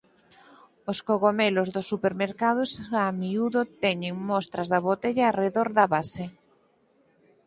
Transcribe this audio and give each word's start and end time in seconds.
Os 0.91 0.99
cogomelos 1.07 1.67
dos 1.75 1.89
supermercados 1.91 2.69
a 3.03 3.03
miúdo 3.21 3.61
teñen 3.83 4.15
mostras 4.29 4.67
da 4.73 4.79
botella 4.87 5.25
arredor 5.27 5.67
da 5.77 5.85
base. 5.93 6.25